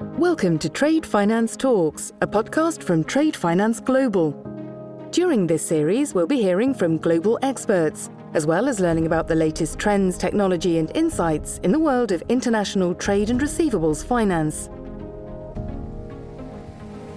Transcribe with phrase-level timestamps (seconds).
[0.00, 4.30] Welcome to Trade Finance Talks, a podcast from Trade Finance Global.
[5.10, 9.34] During this series, we'll be hearing from global experts, as well as learning about the
[9.34, 14.70] latest trends, technology, and insights in the world of international trade and receivables finance.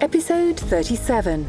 [0.00, 1.48] Episode 37.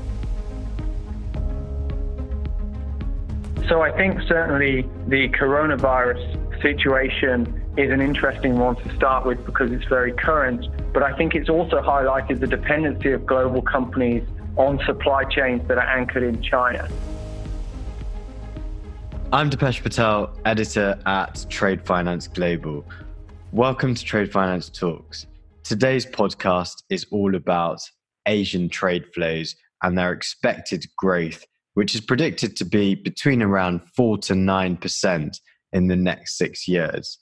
[3.68, 9.72] So I think certainly the coronavirus situation is an interesting one to start with because
[9.72, 10.68] it's very current.
[10.94, 14.28] But I think it's also highlighted the dependency of global companies
[14.58, 16.88] on supply chains that are anchored in China.
[19.32, 22.86] I'm Dipesh Patel, editor at Trade Finance Global.
[23.52, 25.26] Welcome to Trade Finance Talks.
[25.64, 27.82] Today's podcast is all about
[28.28, 34.20] Asian trade flows and their expected growth, which is predicted to be between around 4
[34.20, 35.38] to 9%
[35.72, 37.18] in the next six years.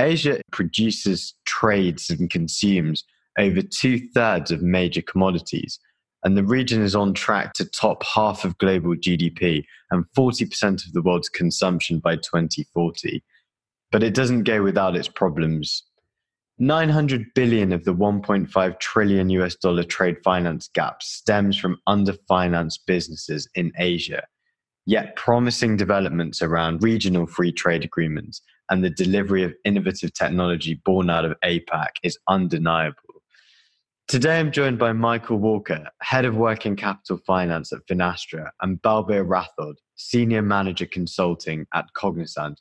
[0.00, 3.04] Asia produces, trades, and consumes
[3.38, 5.78] over two thirds of major commodities,
[6.24, 10.92] and the region is on track to top half of global GDP and 40% of
[10.92, 13.22] the world's consumption by 2040.
[13.92, 15.84] But it doesn't go without its problems.
[16.58, 23.48] 900 billion of the 1.5 trillion US dollar trade finance gap stems from underfinanced businesses
[23.54, 24.22] in Asia.
[24.86, 31.10] Yet promising developments around regional free trade agreements and the delivery of innovative technology born
[31.10, 32.96] out of APAC is undeniable.
[34.08, 39.24] Today, I'm joined by Michael Walker, Head of Working Capital Finance at Finastra, and Balbir
[39.24, 42.60] Rathod, Senior Manager Consulting at Cognizant,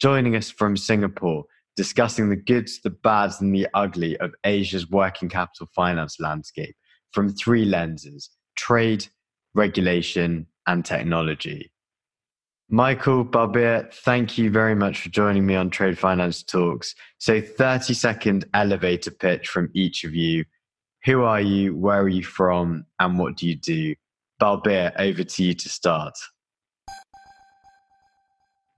[0.00, 1.44] joining us from Singapore,
[1.76, 6.76] discussing the goods, the bads, and the ugly of Asia's working capital finance landscape
[7.12, 9.06] from three lenses trade,
[9.54, 11.70] regulation, and technology.
[12.72, 16.94] Michael Balbir, thank you very much for joining me on Trade Finance Talks.
[17.18, 20.44] So, 30 second elevator pitch from each of you.
[21.04, 21.74] Who are you?
[21.74, 22.86] Where are you from?
[23.00, 23.96] And what do you do?
[24.40, 26.14] Balbir, over to you to start.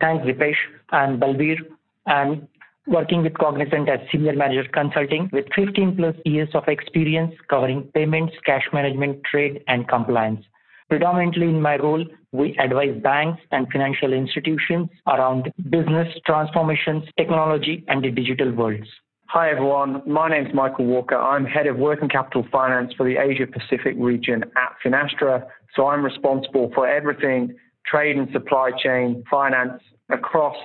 [0.01, 0.57] Thanks, Dipesh.
[0.89, 1.59] I'm Balbir.
[2.07, 2.49] I'm
[2.87, 8.33] working with Cognizant as Senior Manager Consulting with 15 plus years of experience covering payments,
[8.47, 10.47] cash management, trade, and compliance.
[10.93, 18.05] Predominantly in my role, we advise banks and financial institutions around business transformations, technology, and
[18.05, 18.87] the digital worlds.
[19.29, 21.17] Hi everyone, my name is Michael Walker.
[21.17, 25.47] I'm head of working capital finance for the Asia Pacific region at Finastra.
[25.75, 27.55] So I'm responsible for everything
[27.87, 30.59] trade and supply chain finance across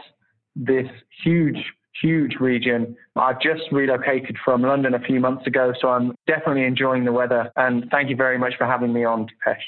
[0.58, 0.88] this
[1.24, 1.64] huge,
[2.02, 2.98] huge region.
[3.16, 7.50] I've just relocated from London a few months ago, so I'm definitely enjoying the weather.
[7.56, 9.64] And thank you very much for having me on, Dipesh.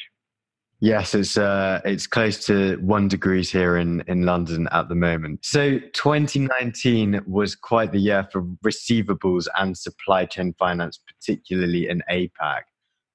[0.82, 5.44] Yes, it's uh, it's close to one degrees here in, in London at the moment.
[5.44, 12.62] So 2019 was quite the year for receivables and supply chain finance, particularly in APAC.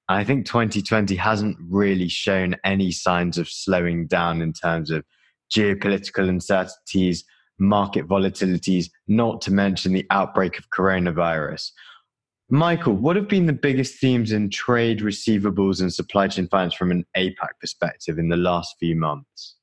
[0.07, 5.03] I think 2020 hasn't really shown any signs of slowing down in terms of
[5.51, 7.23] geopolitical uncertainties,
[7.57, 11.71] market volatilities, not to mention the outbreak of coronavirus.
[12.49, 16.91] Michael, what have been the biggest themes in trade, receivables, and supply chain finance from
[16.91, 19.55] an APAC perspective in the last few months?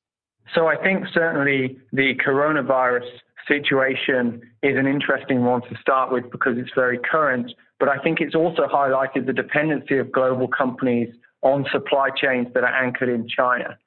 [0.53, 3.07] So I think certainly the coronavirus
[3.47, 8.19] situation is an interesting one to start with because it's very current, but I think
[8.19, 13.27] it's also highlighted the dependency of global companies on supply chains that are anchored in
[13.27, 13.77] China.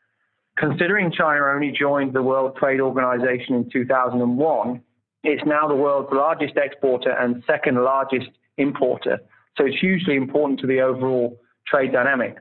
[0.56, 4.80] Considering China only joined the World Trade Organization in 2001,
[5.22, 9.18] it's now the world's largest exporter and second largest importer.
[9.56, 12.36] So it's hugely important to the overall trade dynamic.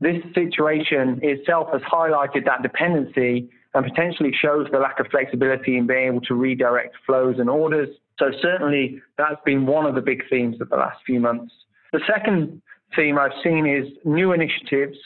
[0.00, 5.86] This situation itself has highlighted that dependency and potentially shows the lack of flexibility in
[5.86, 7.88] being able to redirect flows and orders.
[8.18, 11.52] So certainly that's been one of the big themes of the last few months.
[11.92, 12.60] The second
[12.94, 14.96] theme I've seen is new initiatives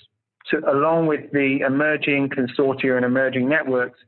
[0.50, 3.98] to, along with the emerging consortia and emerging networks,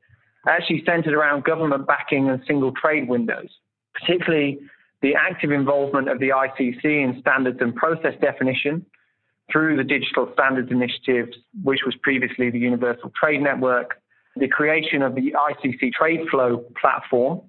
[0.49, 3.49] actually centered around government backing and single trade windows,
[3.95, 4.59] particularly
[5.03, 8.85] the active involvement of the ICC in standards and process definition
[9.51, 11.29] through the Digital Standards Initiative,
[11.63, 14.01] which was previously the Universal Trade Network,
[14.37, 17.41] the creation of the ICC Trade Flow platform,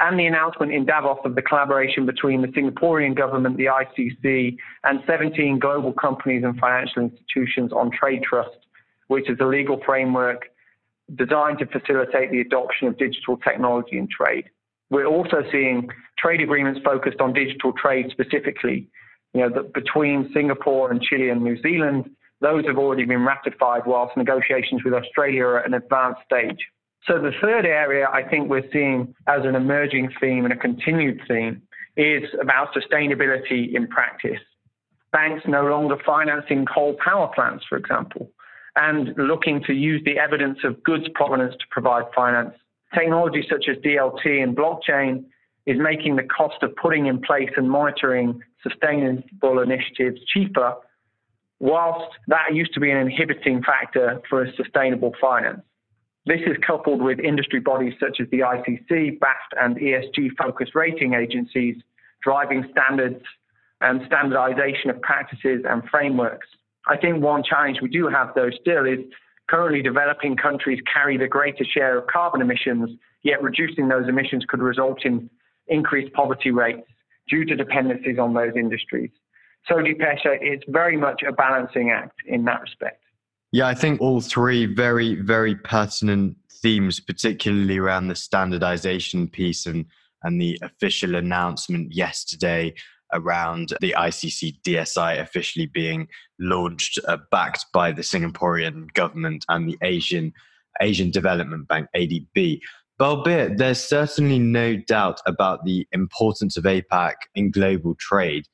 [0.00, 5.00] and the announcement in Davos of the collaboration between the Singaporean government, the ICC, and
[5.06, 8.56] 17 global companies and financial institutions on Trade Trust,
[9.06, 10.48] which is a legal framework
[11.14, 14.46] designed to facilitate the adoption of digital technology in trade.
[14.90, 15.88] We're also seeing
[16.22, 18.88] trade agreements focused on digital trade specifically.
[19.34, 22.10] You know, the, between Singapore and Chile and New Zealand,
[22.40, 26.58] those have already been ratified, whilst negotiations with Australia are at an advanced stage.
[27.06, 31.20] So the third area I think we're seeing as an emerging theme and a continued
[31.26, 31.62] theme
[31.96, 34.40] is about sustainability in practice.
[35.10, 38.30] Banks no longer financing coal power plants, for example,
[38.76, 42.54] and looking to use the evidence of goods provenance to provide finance.
[42.94, 45.24] Technologies such as DLT and blockchain
[45.66, 50.74] is making the cost of putting in place and monitoring sustainable initiatives cheaper,
[51.60, 55.60] whilst that used to be an inhibiting factor for sustainable finance.
[56.24, 61.14] This is coupled with industry bodies such as the ICC, BAFT, and ESG focused rating
[61.14, 61.76] agencies
[62.22, 63.22] driving standards
[63.80, 66.46] and standardization of practices and frameworks.
[66.86, 69.00] I think one challenge we do have, though, still is
[69.48, 72.90] currently developing countries carry the greater share of carbon emissions,
[73.22, 75.28] yet reducing those emissions could result in
[75.68, 76.86] increased poverty rates
[77.28, 79.10] due to dependencies on those industries.
[79.68, 83.02] So, Dipesh, it's very much a balancing act in that respect.
[83.52, 89.84] Yeah, I think all three very, very pertinent themes, particularly around the standardization piece and,
[90.22, 92.74] and the official announcement yesterday
[93.12, 96.08] around the ICC DSI officially being
[96.40, 100.32] launched, uh, backed by the Singaporean government and the Asian
[100.80, 102.60] Asian Development Bank (ADB).
[103.02, 108.44] Balbir, there's certainly no doubt about the importance of APAC in global trade.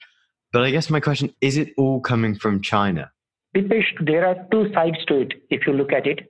[0.54, 3.12] But I guess my question is it all coming from China?
[3.52, 6.20] There are two sides to it if you look at it.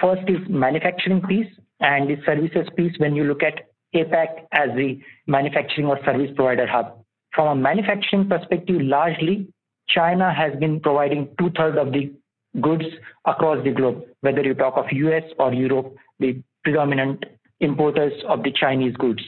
[0.00, 1.46] First is manufacturing piece
[1.78, 3.60] and the services piece when you look at
[3.94, 4.98] APAC as the
[5.28, 7.04] manufacturing or service provider hub.
[7.32, 9.46] From a manufacturing perspective, largely
[9.88, 12.12] China has been providing two thirds of the
[12.60, 12.86] goods
[13.24, 17.24] across the globe, whether you talk of US or Europe, the predominant
[17.62, 19.22] importers of the Chinese goods.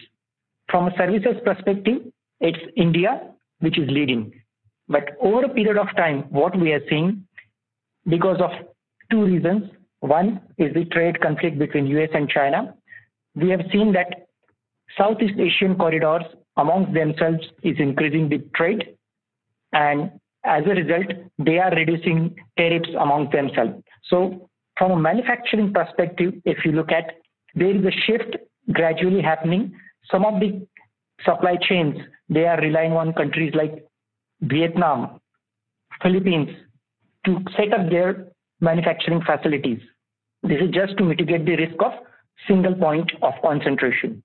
[0.71, 2.03] From a services perspective,
[2.41, 4.33] it's India which is leading.
[4.89, 7.27] But over a period of time, what we are seeing,
[8.07, 8.51] because of
[9.11, 9.71] two reasons.
[10.01, 12.75] One is the trade conflict between US and China.
[13.35, 14.27] We have seen that
[14.99, 16.25] Southeast Asian corridors
[16.57, 18.97] amongst themselves is increasing the trade.
[19.73, 20.13] And
[20.45, 21.07] as a result,
[21.39, 23.83] they are reducing tariffs among themselves.
[24.11, 27.17] So from a manufacturing perspective, if you look at,
[27.55, 28.37] there is a shift
[28.73, 29.75] gradually happening.
[30.11, 30.67] Some of the
[31.25, 31.97] supply chains,
[32.29, 33.85] they are relying on countries like
[34.43, 35.21] Vietnam,
[36.03, 36.51] Philippines
[37.27, 38.29] to set up their
[38.61, 39.81] manufacturing facilities.
[40.43, 41.93] This is just to mitigate the risk of
[42.47, 44.23] single point of concentration.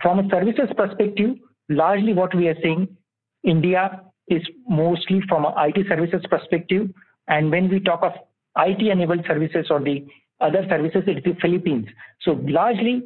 [0.00, 1.36] From a services perspective,
[1.68, 2.96] largely what we are seeing,
[3.42, 6.90] India is mostly from an IT services perspective.
[7.26, 8.12] And when we talk of
[8.56, 10.06] IT enabled services or the
[10.40, 11.86] other services, in the Philippines.
[12.22, 13.02] So largely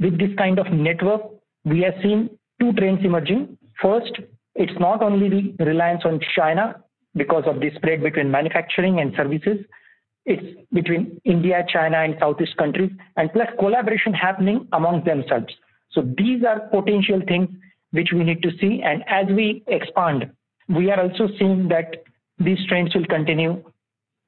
[0.00, 1.22] with this kind of network,
[1.64, 2.30] we are seeing
[2.60, 3.58] two trends emerging.
[3.80, 4.12] First,
[4.54, 6.82] it's not only the reliance on China
[7.14, 9.58] because of the spread between manufacturing and services.
[10.24, 15.52] It's between India, China, and Southeast countries, and plus collaboration happening among themselves.
[15.90, 17.48] So these are potential things
[17.92, 18.82] which we need to see.
[18.84, 20.30] And as we expand,
[20.68, 22.04] we are also seeing that
[22.38, 23.64] these trends will continue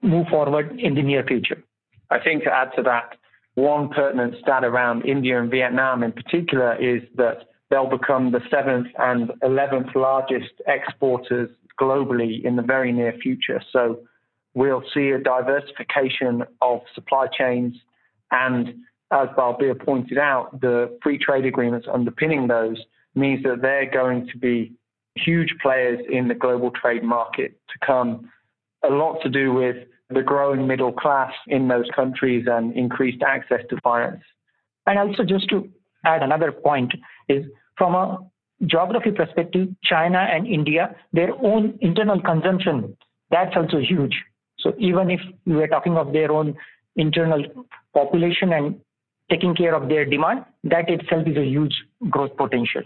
[0.02, 1.62] move forward in the near future.
[2.10, 3.16] I think to add to that,
[3.54, 8.88] one pertinent stat around India and Vietnam in particular is that they'll become the seventh
[8.98, 13.62] and 11th largest exporters globally in the very near future.
[13.72, 14.00] So
[14.54, 17.74] we'll see a diversification of supply chains
[18.30, 18.74] and
[19.12, 22.76] as Balbir pointed out, the free trade agreements underpinning those
[23.14, 24.72] means that they're going to be
[25.16, 28.30] huge players in the global trade market to come.
[28.84, 29.76] A lot to do with
[30.10, 34.22] the growing middle class in those countries and increased access to finance.
[34.86, 35.68] And also, just to
[36.04, 36.92] add another point,
[37.28, 37.44] is
[37.76, 38.18] from a
[38.66, 42.96] geography perspective, China and India, their own internal consumption,
[43.30, 44.14] that's also huge.
[44.58, 46.56] So even if we are talking of their own
[46.96, 47.42] internal
[47.94, 48.80] population and
[49.30, 51.74] taking care of their demand, that itself is a huge
[52.10, 52.82] growth potential.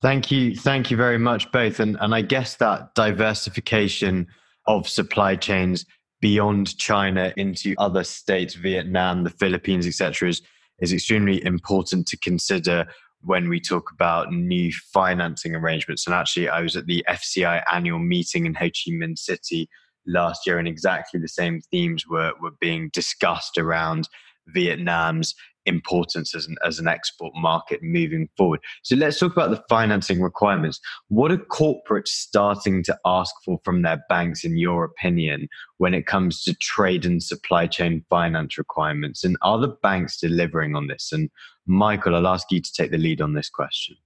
[0.00, 0.54] Thank you.
[0.54, 1.80] Thank you very much, both.
[1.80, 4.28] And, and I guess that diversification
[4.66, 5.84] of supply chains
[6.24, 10.40] beyond China into other states, Vietnam, the Philippines, etc., is,
[10.80, 12.86] is extremely important to consider
[13.20, 16.06] when we talk about new financing arrangements.
[16.06, 19.68] And actually, I was at the FCI annual meeting in Ho Chi Minh City
[20.06, 24.08] last year, and exactly the same themes were, were being discussed around
[24.46, 25.34] Vietnam's
[25.66, 28.60] importance as an, as an export market moving forward.
[28.82, 30.80] So let's talk about the financing requirements.
[31.08, 36.06] What are corporates starting to ask for from their banks, in your opinion, when it
[36.06, 39.24] comes to trade and supply chain finance requirements?
[39.24, 41.10] And are the banks delivering on this?
[41.12, 41.30] And
[41.66, 43.96] Michael, I'll ask you to take the lead on this question.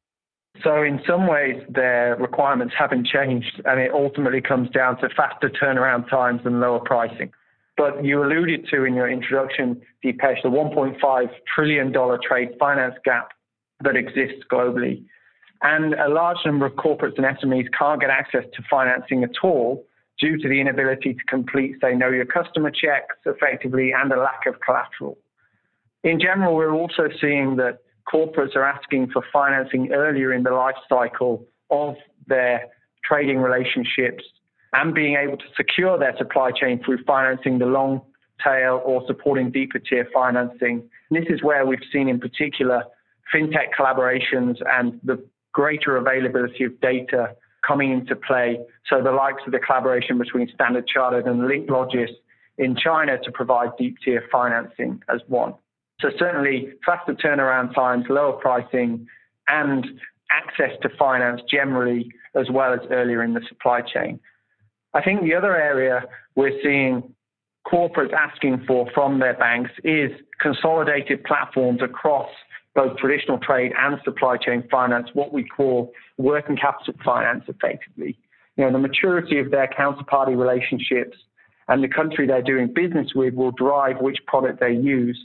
[0.64, 5.48] So, in some ways, their requirements haven't changed, and it ultimately comes down to faster
[5.50, 7.30] turnaround times and lower pricing.
[7.78, 13.28] But you alluded to in your introduction, Dipesh, the $1.5 trillion trade finance gap
[13.84, 15.04] that exists globally.
[15.62, 19.86] And a large number of corporates and SMEs can't get access to financing at all
[20.18, 24.46] due to the inability to complete, say, know your customer checks effectively and a lack
[24.46, 25.16] of collateral.
[26.02, 27.78] In general, we're also seeing that
[28.12, 31.94] corporates are asking for financing earlier in the life cycle of
[32.26, 32.66] their
[33.04, 34.24] trading relationships
[34.72, 38.02] and being able to secure their supply chain through financing the long
[38.42, 40.88] tail or supporting deeper tier financing.
[41.10, 42.84] And this is where we've seen in particular
[43.34, 45.22] fintech collaborations and the
[45.52, 47.34] greater availability of data
[47.66, 48.58] coming into play.
[48.88, 52.10] So the likes of the collaboration between Standard Chartered and LinkLogis
[52.58, 55.54] in China to provide deep tier financing as one.
[56.00, 59.06] So certainly faster turnaround times, lower pricing,
[59.48, 59.84] and
[60.30, 64.20] access to finance generally, as well as earlier in the supply chain.
[64.94, 66.02] I think the other area
[66.34, 67.14] we're seeing
[67.66, 72.30] corporates asking for from their banks is consolidated platforms across
[72.74, 78.18] both traditional trade and supply chain finance, what we call working capital finance effectively.
[78.56, 81.16] You know, the maturity of their counterparty relationships
[81.68, 85.18] and the country they're doing business with will drive which product they use.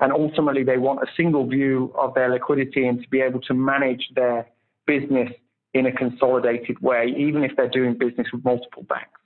[0.00, 3.54] And ultimately, they want a single view of their liquidity and to be able to
[3.54, 4.46] manage their
[4.86, 5.30] business
[5.74, 9.20] in a consolidated way, even if they're doing business with multiple banks.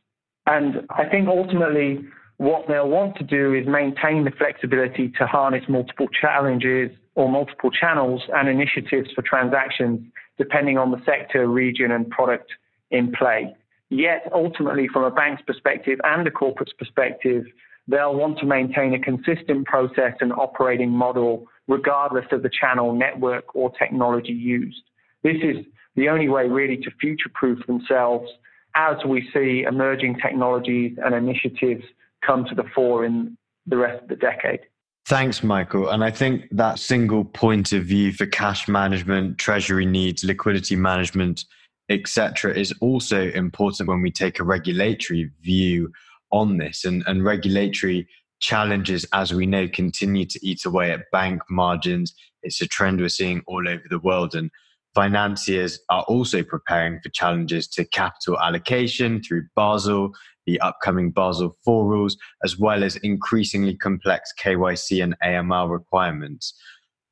[0.46, 2.00] And I think ultimately,
[2.38, 7.70] what they'll want to do is maintain the flexibility to harness multiple challenges or multiple
[7.70, 10.00] channels and initiatives for transactions
[10.38, 12.50] depending on the sector, region, and product
[12.90, 13.54] in play.
[13.90, 17.44] Yet, ultimately, from a bank's perspective and a corporate's perspective,
[17.88, 23.54] they'll want to maintain a consistent process and operating model regardless of the channel, network,
[23.54, 24.82] or technology used.
[25.22, 25.66] This is
[25.98, 28.30] the only way really to future proof themselves
[28.74, 31.84] as we see emerging technologies and initiatives
[32.24, 33.36] come to the fore in
[33.66, 34.60] the rest of the decade.
[35.06, 35.88] Thanks, Michael.
[35.88, 41.44] And I think that single point of view for cash management, treasury needs, liquidity management,
[41.88, 45.90] etc., is also important when we take a regulatory view
[46.30, 46.84] on this.
[46.84, 48.06] And, and regulatory
[48.40, 52.14] challenges, as we know, continue to eat away at bank margins.
[52.42, 54.34] It's a trend we're seeing all over the world.
[54.34, 54.50] And
[54.98, 60.10] financiers are also preparing for challenges to capital allocation through Basel,
[60.44, 66.52] the upcoming Basel IV rules, as well as increasingly complex KYC and AML requirements.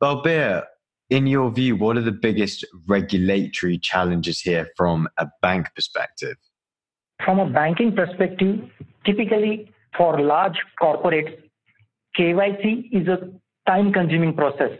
[0.02, 0.64] Balbir,
[1.10, 6.36] in your view, what are the biggest regulatory challenges here from a bank perspective?
[7.24, 8.68] From a banking perspective,
[9.04, 11.38] typically for large corporates,
[12.18, 13.30] KYC is a
[13.68, 14.72] time consuming process.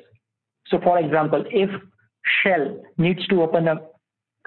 [0.67, 1.71] So, for example, if
[2.43, 3.81] Shell needs to open a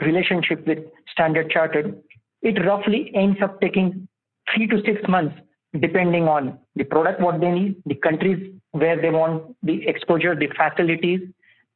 [0.02, 0.80] relationship with
[1.12, 2.02] Standard Chartered,
[2.42, 4.08] it roughly ends up taking
[4.54, 5.36] three to six months,
[5.80, 10.48] depending on the product, what they need, the countries where they want the exposure, the
[10.56, 11.22] facilities,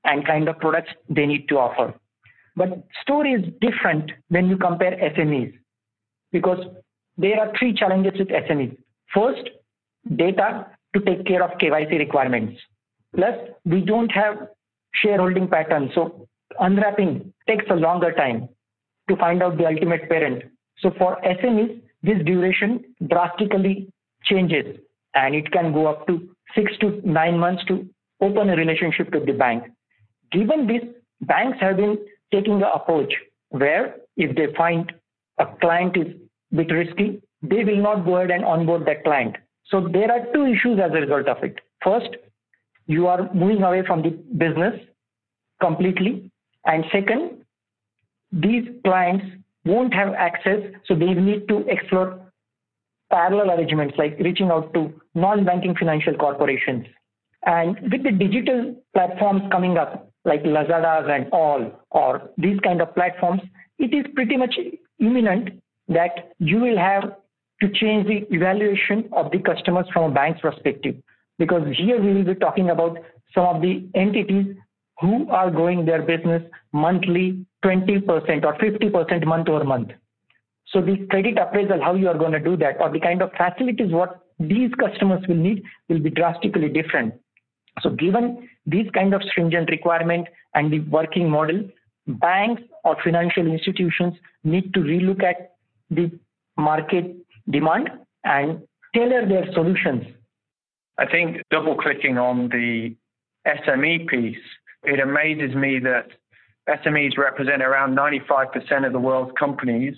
[0.06, 1.94] and kind of products they need to offer.
[2.56, 5.54] But story is different when you compare SMEs
[6.32, 6.60] because
[7.18, 8.78] there are three challenges with SMEs.
[9.14, 9.50] First,
[10.16, 12.60] data to take care of KYC requirements.
[13.16, 14.48] Plus, we don't have
[14.96, 15.92] shareholding pattern.
[15.96, 16.28] So
[16.60, 18.50] unwrapping takes a longer time
[19.10, 20.44] to find out the ultimate parent.
[20.80, 23.90] So for SMEs, this duration drastically
[24.24, 24.78] changes
[25.16, 27.88] and it can go up to six to nine months to
[28.22, 29.64] open a relationship with the bank.
[30.32, 30.82] Given this,
[31.22, 31.98] banks have been
[32.32, 33.14] taking the approach
[33.50, 34.92] where if they find
[35.40, 36.08] a client is
[36.52, 39.36] a bit risky, they will not go ahead and onboard that client.
[39.68, 41.60] So there are two issues as a result of it.
[41.84, 42.10] First,
[42.88, 44.80] you are moving away from the business
[45.62, 46.32] completely.
[46.66, 47.44] And second,
[48.32, 49.26] these clients
[49.66, 52.20] won't have access, so they need to explore
[53.12, 56.86] parallel arrangements like reaching out to non-banking financial corporations.
[57.46, 62.94] And with the digital platforms coming up, like Lazada's and all, or these kind of
[62.96, 63.42] platforms,
[63.78, 64.56] it is pretty much
[65.00, 67.16] imminent that you will have
[67.62, 70.96] to change the evaluation of the customers from a bank's perspective.
[71.38, 72.98] Because here we will be talking about
[73.34, 74.56] some of the entities
[75.00, 79.90] who are growing their business monthly 20% or 50% month over month.
[80.68, 83.32] So the credit appraisal, how you are going to do that, or the kind of
[83.32, 87.14] facilities what these customers will need will be drastically different.
[87.82, 91.68] So given these kind of stringent requirement and the working model,
[92.08, 95.56] banks or financial institutions need to relook at
[95.90, 96.12] the
[96.58, 97.16] market
[97.50, 97.90] demand
[98.24, 98.62] and
[98.96, 100.04] tailor their solutions.
[100.98, 102.96] I think double clicking on the
[103.48, 104.38] SME piece,
[104.84, 106.08] it amazes me that
[106.70, 109.96] SMEs represent around 95% of the world's companies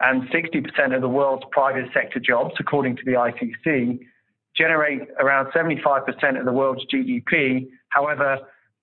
[0.00, 4.00] and 60% of the world's private sector jobs, according to the ICC,
[4.56, 7.68] generate around 75% of the world's GDP.
[7.90, 8.38] However,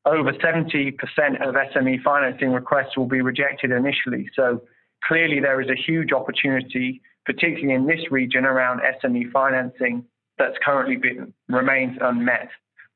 [0.06, 0.94] over 70%
[1.42, 4.30] of SME financing requests will be rejected initially.
[4.36, 4.62] So
[5.04, 10.06] clearly, there is a huge opportunity, particularly in this region, around SME financing
[10.42, 12.50] that's currently been, remains unmet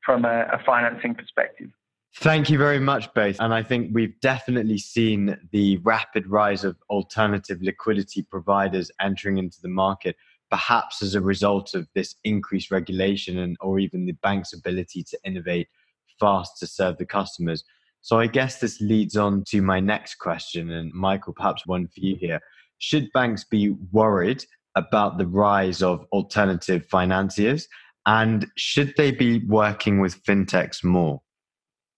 [0.03, 1.69] from a, a financing perspective.
[2.17, 3.37] Thank you very much, both.
[3.39, 9.61] And I think we've definitely seen the rapid rise of alternative liquidity providers entering into
[9.61, 10.15] the market,
[10.49, 15.19] perhaps as a result of this increased regulation and or even the bank's ability to
[15.25, 15.67] innovate
[16.19, 17.63] fast to serve the customers.
[18.01, 21.99] So I guess this leads on to my next question, and Michael, perhaps one for
[21.99, 22.39] you here.
[22.77, 27.67] Should banks be worried about the rise of alternative financiers?
[28.05, 31.21] And should they be working with fintechs more?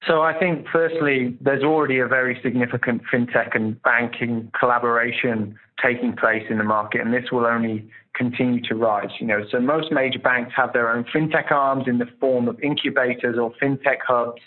[0.07, 6.43] So I think, firstly, there's already a very significant fintech and banking collaboration taking place
[6.49, 9.09] in the market, and this will only continue to rise.
[9.19, 12.59] You know, so most major banks have their own fintech arms in the form of
[12.61, 14.41] incubators or fintech hubs.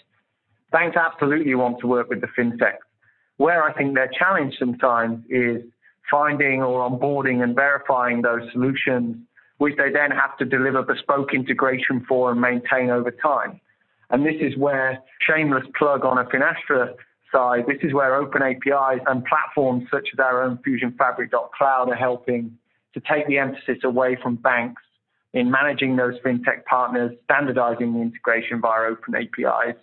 [0.72, 2.76] Banks absolutely want to work with the fintech.
[3.36, 5.62] Where I think they're challenged sometimes is
[6.10, 9.16] finding or onboarding and verifying those solutions,
[9.58, 13.60] which they then have to deliver bespoke integration for and maintain over time.
[14.10, 16.94] And this is where, shameless plug on a Finastra
[17.32, 21.94] side, this is where open APIs and platforms such as our own Fusion Fabric.cloud are
[21.94, 22.56] helping
[22.94, 24.82] to take the emphasis away from banks
[25.32, 29.76] in managing those fintech partners, standardizing the integration via open APIs,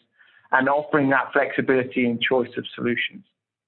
[0.52, 3.24] and offering that flexibility and choice of solutions.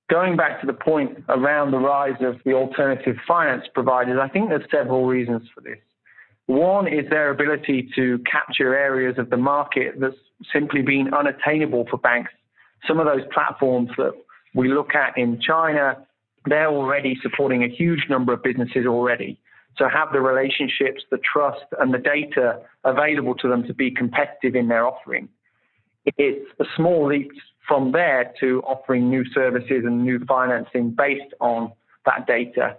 [0.10, 4.50] Going back to the point around the rise of the alternative finance providers, I think
[4.50, 5.78] there's several reasons for this.
[6.48, 10.16] One is their ability to capture areas of the market that's
[10.52, 12.32] simply been unattainable for banks.
[12.88, 14.14] Some of those platforms that
[14.56, 16.04] we look at in China,
[16.46, 19.40] they're already supporting a huge number of businesses already.
[19.78, 24.56] So have the relationships, the trust, and the data available to them to be competitive
[24.56, 25.30] in their offering.
[26.18, 27.32] It's a small leap
[27.70, 31.72] from there to offering new services and new financing based on
[32.06, 32.76] that data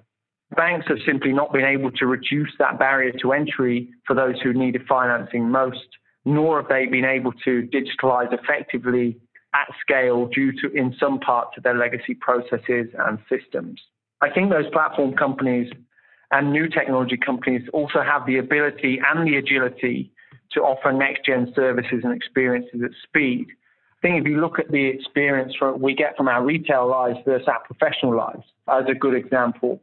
[0.56, 4.52] banks have simply not been able to reduce that barrier to entry for those who
[4.52, 5.86] needed financing most,
[6.24, 9.18] nor have they been able to digitalize effectively
[9.54, 13.80] at scale due to, in some parts of their legacy processes and systems.
[14.20, 15.72] I think those platform companies
[16.30, 20.12] and new technology companies also have the ability and the agility
[20.52, 23.48] to offer next gen services and experiences at speed.
[24.02, 27.46] I think if you look at the experience we get from our retail lives versus
[27.46, 29.78] our professional lives, as a good example,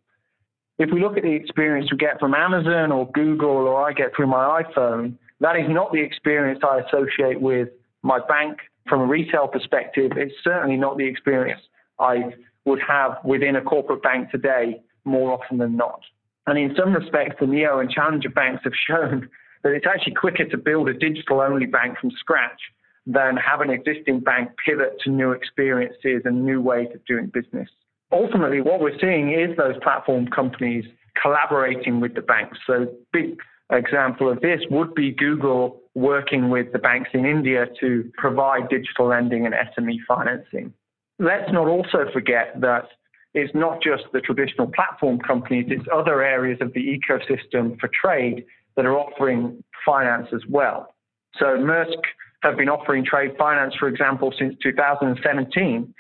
[0.80, 4.15] if we look at the experience we get from Amazon or Google or I get
[4.15, 7.69] through my iPhone, that is not the experience I associate with
[8.01, 8.58] my bank
[8.89, 10.13] from a retail perspective.
[10.15, 11.62] It's certainly not the experience
[11.99, 12.34] I
[12.65, 16.01] would have within a corporate bank today more often than not.
[16.47, 19.30] And in some respects, the neo and challenger banks have shown
[19.62, 22.62] that it's actually quicker to build a digital only bank from scratch
[23.08, 27.70] than have an existing bank pivot to new experiences and new ways of doing business
[28.12, 30.86] ultimately what we're seeing is those platform companies
[31.22, 32.58] collaborating with the banks.
[32.67, 33.39] So a big
[33.72, 39.08] example of this would be Google working with the banks in India to provide digital
[39.08, 40.74] lending and SME financing.
[41.20, 42.86] Let's not also forget that
[43.34, 48.46] it's not just the traditional platform companies, it's other areas of the ecosystem for trade
[48.76, 50.96] that are offering finance as well.
[51.39, 52.02] So Maersk
[52.43, 55.93] have been offering trade finance, for example, since 2017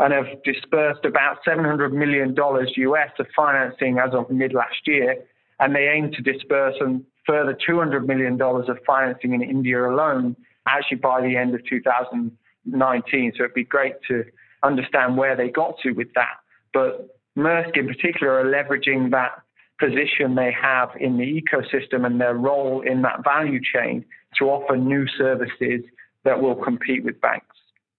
[0.00, 5.16] and have dispersed about $700 million US of financing as of mid last year.
[5.60, 10.96] And they aim to disperse a further $200 million of financing in India alone, actually
[10.96, 13.32] by the end of 2019.
[13.36, 14.24] So it'd be great to
[14.64, 16.38] understand where they got to with that.
[16.72, 19.42] But Maersk in particular are leveraging that
[19.78, 24.04] position they have in the ecosystem and their role in that value chain
[24.38, 25.82] to offer new services
[26.24, 27.46] that will compete with banks.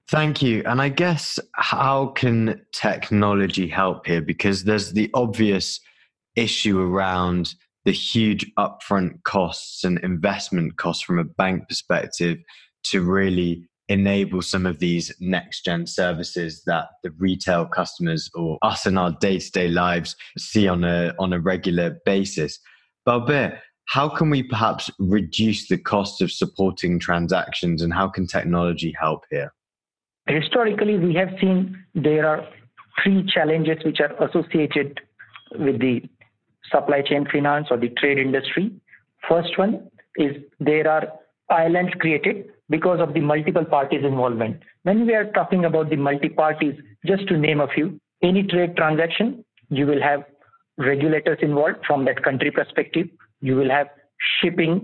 [0.07, 0.61] Thank you.
[0.65, 4.21] And I guess how can technology help here?
[4.21, 5.79] Because there's the obvious
[6.35, 12.37] issue around the huge upfront costs and investment costs from a bank perspective
[12.85, 18.85] to really enable some of these next gen services that the retail customers or us
[18.85, 22.59] in our day-to-day lives see on a on a regular basis.
[23.07, 28.93] Balbir, how can we perhaps reduce the cost of supporting transactions and how can technology
[28.99, 29.51] help here?
[30.27, 32.47] historically we have seen there are
[33.03, 34.99] three challenges which are associated
[35.59, 36.01] with the
[36.71, 38.71] supply chain finance or the trade industry.
[39.29, 41.07] First one is there are
[41.49, 44.61] islands created because of the multiple parties involvement.
[44.83, 48.75] When we are talking about the multi parties, just to name a few, any trade
[48.75, 50.23] transaction, you will have
[50.77, 53.07] regulators involved from that country perspective.
[53.47, 53.87] You will have
[54.39, 54.75] shipping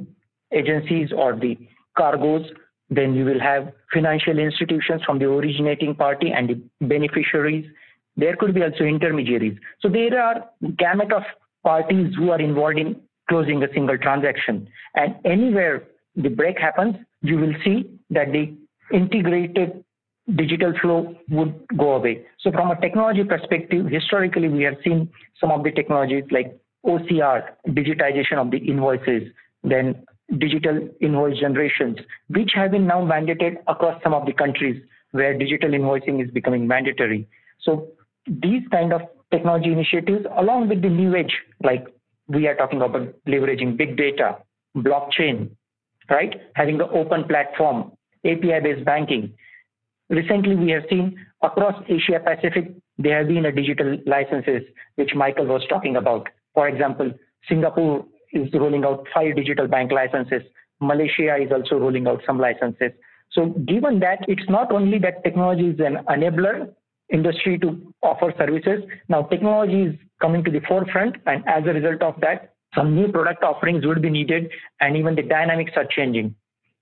[0.61, 1.53] agencies or the
[1.97, 2.45] cargoes
[2.91, 7.65] Then you will have financial institutions from the originating party and the beneficiaries.
[8.17, 9.57] There could be also intermediaries.
[9.79, 11.23] So there are gamut of
[11.63, 12.97] parties who are involved in
[13.29, 14.67] closing a single transaction.
[14.95, 15.83] And anywhere
[16.17, 18.53] the break happens, you will see that the
[18.93, 19.85] integrated
[20.35, 22.25] digital flow would go away.
[22.41, 27.49] So from a technology perspective, historically, we have seen some of the technologies like OCR,
[27.67, 29.23] digitization of the invoices,
[29.63, 30.03] then
[30.37, 31.97] digital invoice generations,
[32.29, 36.67] which have been now mandated across some of the countries where digital invoicing is becoming
[36.67, 37.27] mandatory.
[37.61, 37.87] So
[38.25, 41.85] these kind of technology initiatives, along with the new age, like
[42.27, 44.37] we are talking about leveraging big data,
[44.75, 45.51] blockchain,
[46.09, 46.33] right?
[46.55, 47.91] Having the open platform,
[48.25, 49.33] API-based banking.
[50.09, 54.61] Recently, we have seen across Asia Pacific, there have been a digital licenses,
[54.95, 56.27] which Michael was talking about.
[56.53, 57.11] For example,
[57.47, 60.41] Singapore is rolling out five digital bank licenses.
[60.79, 62.91] Malaysia is also rolling out some licenses.
[63.31, 66.73] So given that it's not only that technology is an enabler
[67.11, 72.01] industry to offer services, now technology is coming to the forefront and as a result
[72.01, 76.35] of that, some new product offerings would be needed and even the dynamics are changing.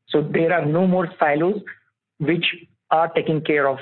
[0.10, 1.62] So there are no more silos
[2.20, 2.46] which
[2.92, 3.78] are taking care of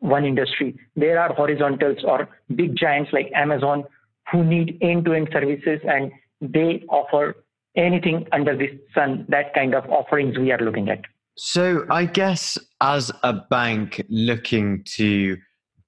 [0.00, 0.78] one industry.
[0.96, 3.84] There are horizontals or big giants like Amazon
[4.30, 7.36] who need end-to-end services and they offer
[7.76, 11.02] anything under the sun, that kind of offerings we are looking at.
[11.36, 15.36] So I guess as a bank looking to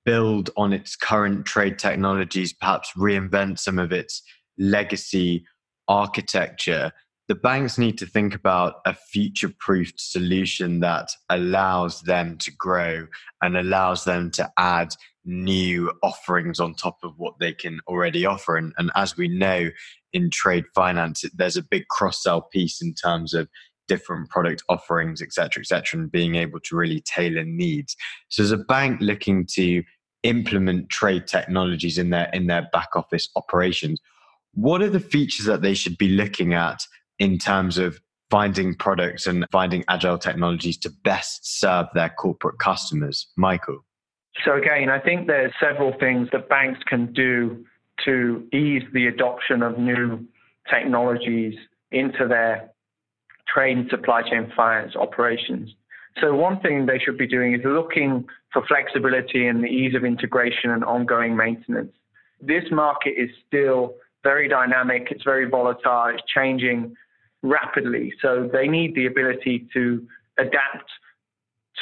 [0.05, 4.23] build on its current trade technologies, perhaps reinvent some of its
[4.59, 5.45] legacy
[5.89, 6.93] architecture,
[7.29, 13.07] the banks need to think about a future proofed solution that allows them to grow
[13.43, 18.57] and allows them to add new offerings on top of what they can already offer.
[18.57, 19.71] And, and as we know
[20.13, 23.49] in trade finance, there's a big cross sell piece in terms of
[23.89, 27.97] different product offerings, et cetera, et cetera, and being able to really tailor needs.
[28.29, 29.83] So as a bank looking to
[30.23, 34.01] implement trade technologies in their in their back office operations,
[34.55, 36.87] what are the features that they should be looking at
[37.19, 43.29] in terms of finding products and finding agile technologies to best serve their corporate customers?
[43.37, 43.85] Michael.
[44.45, 47.65] So, again, I think there's several things that banks can do
[48.05, 50.27] to ease the adoption of new
[50.71, 51.55] technologies
[51.91, 52.71] into their
[53.53, 55.71] trade and supply chain finance operations.
[56.21, 60.05] So, one thing they should be doing is looking for flexibility and the ease of
[60.05, 61.93] integration and ongoing maintenance.
[62.41, 66.95] This market is still very dynamic, it's very volatile, it's changing
[67.43, 68.13] rapidly.
[68.23, 70.07] So they need the ability to
[70.39, 70.91] adapt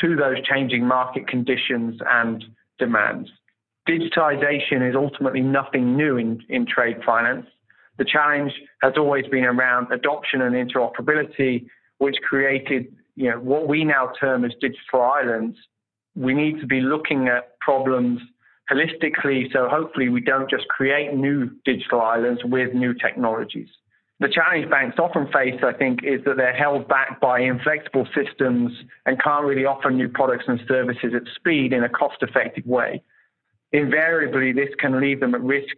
[0.00, 2.44] to those changing market conditions and
[2.79, 3.29] demands.
[3.88, 7.46] Digitization is ultimately nothing new in, in trade finance.
[7.98, 11.66] The challenge has always been around adoption and interoperability,
[11.98, 15.57] which created you know, what we now term as digital islands.
[16.14, 18.20] We need to be looking at problems
[18.70, 23.68] holistically, so hopefully we don't just create new digital islands with new technologies.
[24.20, 28.70] The challenge banks often face, I think, is that they're held back by inflexible systems
[29.06, 33.02] and can't really offer new products and services at speed in a cost effective way.
[33.72, 35.74] Invariably, this can leave them at risk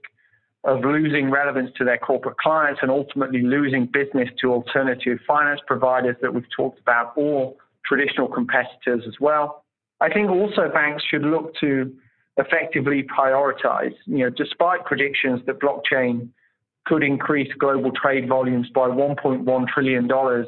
[0.65, 6.17] of losing relevance to their corporate clients and ultimately losing business to alternative finance providers
[6.21, 9.65] that we've talked about or traditional competitors as well.
[10.01, 11.95] I think also banks should look to
[12.39, 13.95] effectively prioritize.
[14.07, 16.29] You know, despite predictions that blockchain
[16.85, 20.47] could increase global trade volumes by 1.1 trillion dollars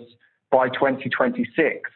[0.51, 1.90] by 2026.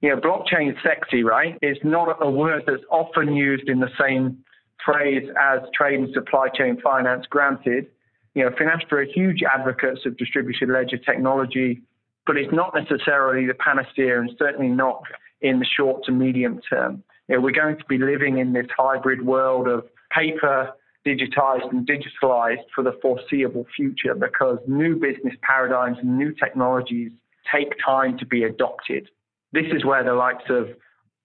[0.00, 1.58] You know, blockchain is sexy, right?
[1.60, 4.38] It's not a word that's often used in the same
[4.84, 7.26] phrase as trade and supply chain finance.
[7.28, 7.86] Granted,
[8.34, 11.82] you know, Finastra are huge advocates of distributed ledger technology,
[12.26, 15.02] but it's not necessarily the panacea, and certainly not
[15.40, 17.02] in the short to medium term.
[17.26, 20.70] You know, we're going to be living in this hybrid world of paper,
[21.08, 27.10] digitized and digitalized for the foreseeable future because new business paradigms and new technologies
[27.50, 29.08] take time to be adopted.
[29.52, 30.68] This is where the likes of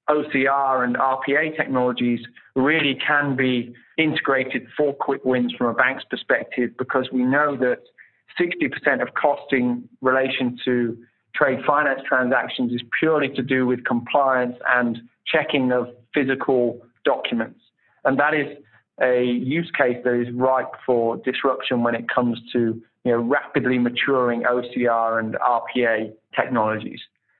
[0.09, 2.21] OCR and RPA technologies
[2.55, 7.79] really can be integrated for quick wins from a bank's perspective because we know that
[8.39, 10.97] 60% of costing relation to
[11.35, 17.59] trade finance transactions is purely to do with compliance and checking of physical documents.
[18.05, 18.57] And that is
[19.01, 23.77] a use case that is ripe for disruption when it comes to you know, rapidly
[23.79, 26.99] maturing OCR and RPA technologies.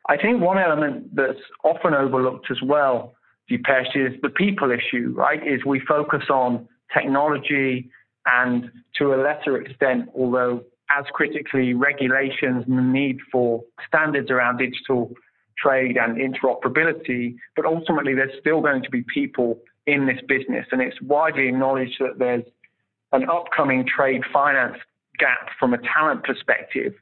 [0.10, 3.14] I think one element that's often overlooked as well,
[3.50, 5.40] Dipesh, is the people issue, right?
[5.46, 7.90] Is we focus on technology
[8.26, 14.58] and to a lesser extent, although as critically regulations and the need for standards around
[14.58, 15.12] digital
[15.58, 20.66] trade and interoperability, but ultimately there's still going to be people in this business.
[20.72, 22.44] And it's widely acknowledged that there's
[23.12, 24.78] an upcoming trade finance
[25.20, 26.94] gap from a talent perspective,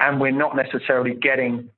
[0.00, 1.68] and we're not necessarily getting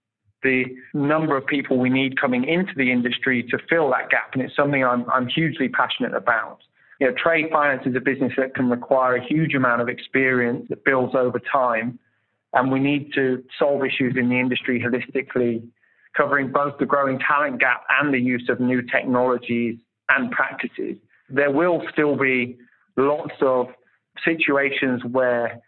[0.42, 4.30] the number of people we need coming into the industry to fill that gap.
[4.34, 6.58] And it's something I'm, I'm hugely passionate about.
[7.00, 10.66] You know, trade finance is a business that can require a huge amount of experience
[10.68, 11.98] that builds over time.
[12.52, 15.66] And we need to solve issues in the industry holistically,
[16.16, 20.96] covering both the growing talent gap and the use of new technologies and practices.
[21.28, 22.58] There will still be
[22.96, 23.66] lots of
[24.24, 25.60] situations where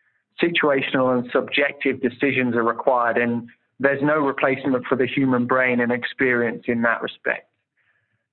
[0.42, 3.48] situational and subjective decisions are required, and
[3.78, 7.48] there's no replacement for the human brain and experience in that respect.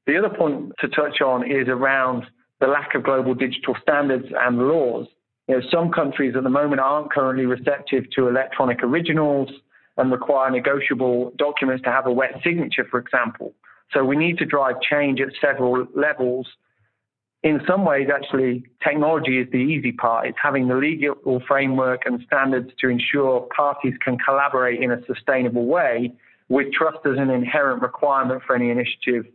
[0.06, 2.24] The other point to touch on is around
[2.60, 5.08] the lack of global digital standards and laws.
[5.48, 9.50] You know, some countries at the moment aren't currently receptive to electronic originals
[9.98, 13.54] and require negotiable documents to have a wet signature, for example.
[13.94, 16.48] So we need to drive change at several levels
[17.44, 20.28] in some ways, actually, technology is the easy part.
[20.28, 25.66] It's having the legal framework and standards to ensure parties can collaborate in a sustainable
[25.66, 26.14] way
[26.50, 29.26] with trust as an inherent requirement for any initiative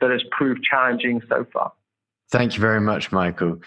[0.00, 1.72] that has proved challenging so far.
[2.30, 3.60] Thank you very much, Michael.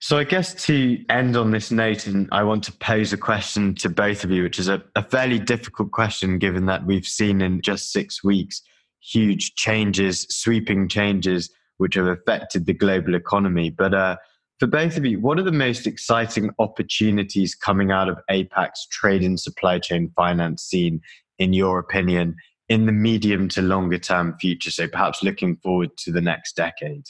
[0.00, 3.74] So, I guess to end on this note, and I want to pose a question
[3.76, 7.40] to both of you, which is a, a fairly difficult question given that we've seen
[7.40, 8.60] in just six weeks
[9.04, 13.70] huge changes, sweeping changes which have affected the global economy.
[13.70, 14.16] But uh,
[14.60, 19.22] for both of you, what are the most exciting opportunities coming out of APAC's trade
[19.22, 21.00] and supply chain finance scene,
[21.38, 22.36] in your opinion,
[22.68, 24.70] in the medium to longer term future?
[24.70, 27.04] So perhaps looking forward to the next decade.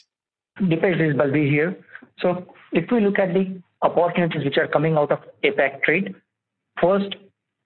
[0.59, 1.77] Dipesh is Balbir here.
[2.21, 6.15] So if we look at the opportunities which are coming out of APAC trade,
[6.81, 7.17] first,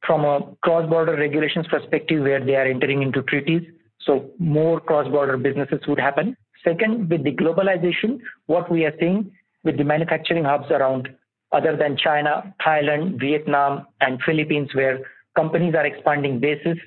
[0.06, 3.62] from a cross-border regulations perspective, where they are entering into treaties,
[4.08, 6.34] so more cross-border businesses would happen.
[6.64, 9.30] Second, with the globalization, what we are seeing
[9.64, 11.08] with the manufacturing hubs around
[11.52, 15.00] other than China, Thailand, Vietnam, and Philippines, where
[15.36, 16.78] companies are expanding bases,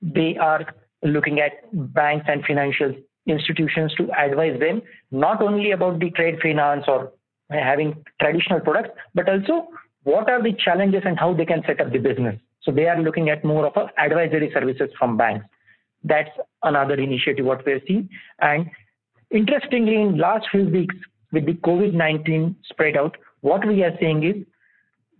[0.00, 0.64] they are
[1.02, 1.52] looking at
[1.94, 2.94] banks and financial
[3.26, 7.12] institutions to advise them not only about the trade finance or
[7.50, 9.68] having traditional products, but also
[10.04, 12.38] what are the challenges and how they can set up the business.
[12.62, 15.46] So they are looking at more of a advisory services from banks.
[16.04, 16.30] That's
[16.62, 18.08] another initiative what we're seeing.
[18.40, 18.70] And
[19.32, 20.94] Interestingly, in last few weeks,
[21.32, 24.44] with the COVID-19 spread out, what we are seeing is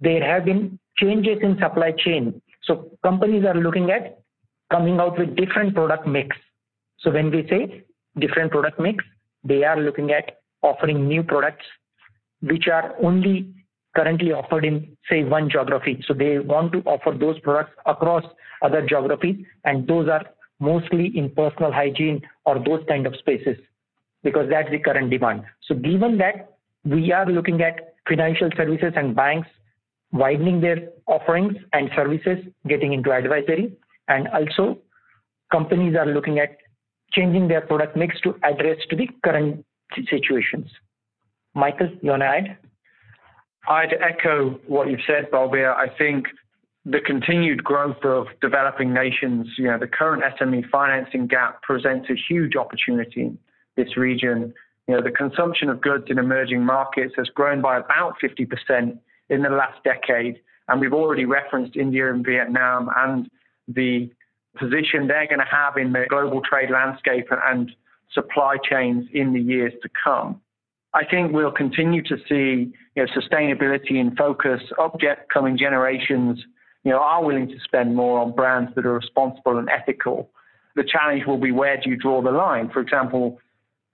[0.03, 2.41] there have been changes in supply chain.
[2.63, 4.21] So companies are looking at
[4.71, 6.37] coming out with different product mix.
[6.99, 7.85] So when we say
[8.19, 9.03] different product mix,
[9.45, 11.65] they are looking at offering new products
[12.43, 13.55] which are only
[13.97, 16.05] currently offered in say one geography.
[16.07, 18.25] So they want to offer those products across
[18.61, 20.25] other geographies, and those are
[20.63, 23.57] mostly in personal hygiene or those kind of spaces
[24.23, 25.43] because that's the current demand.
[25.67, 29.49] So given that we are looking at financial services and banks
[30.13, 33.73] widening their offerings and services, getting into advisory,
[34.09, 34.79] and also
[35.51, 36.59] companies are looking at
[37.13, 39.65] changing their product mix to address to the current
[40.11, 40.67] situations.
[41.55, 42.57] Michael, you want to add?
[43.69, 45.75] I'd echo what you've said, Balbir.
[45.75, 46.27] I think
[46.85, 52.15] the continued growth of developing nations, you know, the current SME financing gap presents a
[52.29, 53.39] huge opportunity in
[53.77, 54.53] this region.
[54.89, 59.43] You know, the consumption of goods in emerging markets has grown by about 50% in
[59.43, 60.41] the last decade.
[60.69, 63.31] And we've already referenced India and Vietnam and
[63.69, 64.11] the
[64.59, 67.71] position they're going to have in the global trade landscape and
[68.13, 70.41] supply chains in the years to come.
[70.95, 74.61] I think we'll continue to see you know, sustainability in focus.
[74.79, 76.45] Upcoming generations
[76.85, 80.31] you know, are willing to spend more on brands that are responsible and ethical.
[80.75, 82.71] The challenge will be where do you draw the line?
[82.71, 83.39] For example,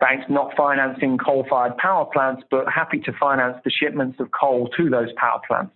[0.01, 4.89] banks not financing coal-fired power plants, but happy to finance the shipments of coal to
[4.89, 5.73] those power plants.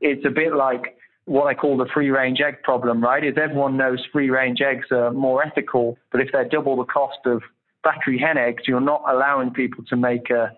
[0.00, 3.24] It's a bit like what I call the free-range egg problem, right?
[3.24, 7.42] Is everyone knows free-range eggs are more ethical, but if they're double the cost of
[7.82, 10.52] factory hen eggs, you're not allowing people to make a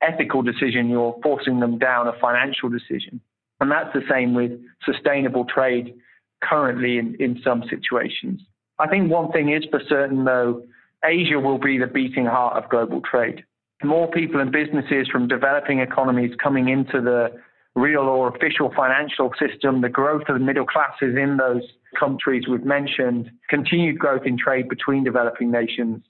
[0.00, 0.88] ethical decision.
[0.88, 3.20] You're forcing them down a financial decision,
[3.62, 4.50] and that's the same with
[4.84, 5.94] sustainable trade
[6.42, 8.40] currently in, in some situations.
[8.80, 10.64] I think one thing is for certain, though,
[11.04, 13.44] Asia will be the beating heart of global trade.
[13.84, 17.30] More people and businesses from developing economies coming into the
[17.76, 21.62] real or official financial system, the growth of the middle classes in those
[21.96, 26.02] countries we've mentioned, continued growth in trade between developing nations,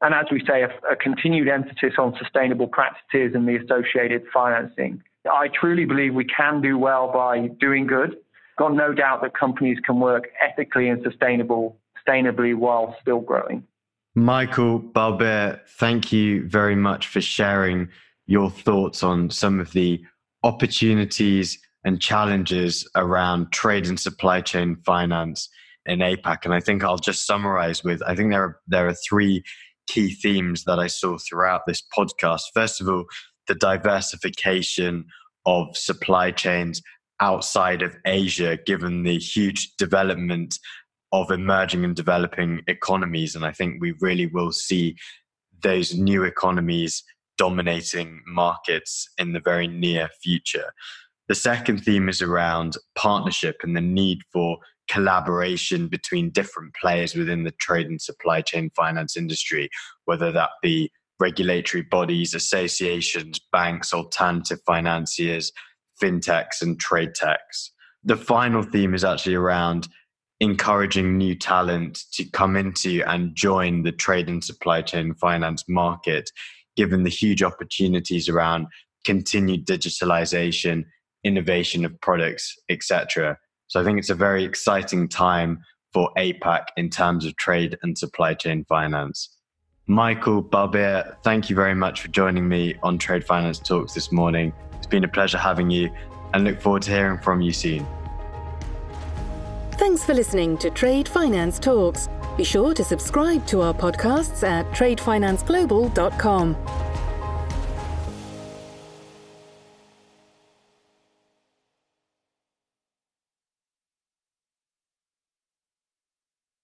[0.00, 5.02] and as we say, a, a continued emphasis on sustainable practices and the associated financing.
[5.30, 8.16] I truly believe we can do well by doing good.
[8.58, 11.78] Got no doubt that companies can work ethically and sustainable
[12.08, 13.64] sustainably while still growing.
[14.14, 17.88] Michael Balbir, thank you very much for sharing
[18.26, 20.02] your thoughts on some of the
[20.42, 25.48] opportunities and challenges around trade and supply chain finance
[25.86, 26.38] in APAC.
[26.44, 29.42] And I think I'll just summarize with I think there are, there are three
[29.86, 32.42] key themes that I saw throughout this podcast.
[32.54, 33.04] First of all,
[33.48, 35.06] the diversification
[35.46, 36.82] of supply chains
[37.20, 40.58] outside of Asia, given the huge development
[41.12, 43.34] of emerging and developing economies.
[43.34, 44.96] And I think we really will see
[45.62, 47.02] those new economies
[47.38, 50.72] dominating markets in the very near future.
[51.28, 54.58] The second theme is around partnership and the need for
[54.88, 59.68] collaboration between different players within the trade and supply chain finance industry,
[60.06, 65.52] whether that be regulatory bodies, associations, banks, alternative financiers,
[66.02, 67.72] fintechs, and trade techs.
[68.04, 69.88] The final theme is actually around
[70.40, 76.30] encouraging new talent to come into and join the trade and supply chain finance market,
[76.76, 78.68] given the huge opportunities around
[79.04, 80.84] continued digitalization,
[81.24, 83.36] innovation of products, etc.
[83.66, 85.58] So I think it's a very exciting time
[85.92, 89.37] for APAC in terms of trade and supply chain finance.
[89.88, 94.52] Michael Balbir, thank you very much for joining me on Trade Finance Talks this morning.
[94.76, 95.90] It's been a pleasure having you
[96.34, 97.86] and look forward to hearing from you soon.
[99.72, 102.10] Thanks for listening to Trade Finance Talks.
[102.36, 106.54] Be sure to subscribe to our podcasts at tradefinanceglobal.com.